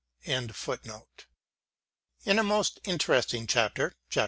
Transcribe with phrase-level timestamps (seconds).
[0.25, 0.79] f
[2.23, 4.19] In a most interesting chapter— chap.